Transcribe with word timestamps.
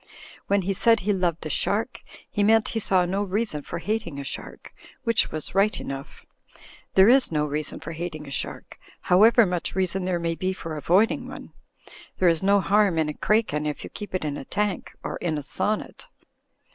When 0.47 0.63
he 0.63 0.73
said 0.73 1.01
he 1.01 1.13
loved 1.13 1.45
a 1.45 1.49
shark, 1.51 2.01
he 2.27 2.41
meant 2.41 2.69
he 2.69 2.79
saw 2.79 3.05
no 3.05 3.21
reason 3.21 3.61
for 3.61 3.77
hating 3.77 4.19
a 4.19 4.23
shark, 4.23 4.73
which 5.03 5.31
was 5.31 5.53
right 5.53 5.79
enough. 5.79 6.25
There 6.95 7.07
is 7.07 7.31
no 7.31 7.45
reason 7.45 7.79
for 7.79 7.91
hating 7.91 8.25
a 8.25 8.31
shark, 8.31 8.79
however 9.01 9.45
much 9.45 9.75
reason 9.75 10.05
there 10.05 10.17
may 10.17 10.33
be 10.33 10.53
for 10.53 10.75
avoiding 10.75 11.27
one. 11.27 11.53
There 12.17 12.29
is 12.29 12.41
no 12.41 12.61
harm 12.61 12.97
in 12.97 13.09
a 13.09 13.13
craken 13.13 13.67
if 13.67 13.83
you 13.83 13.91
keep 13.91 14.15
it 14.15 14.25
in 14.25 14.37
a 14.37 14.45
tank— 14.45 14.91
or 15.03 15.17
in 15.17 15.37
a 15.37 15.43
sonnet. 15.43 16.07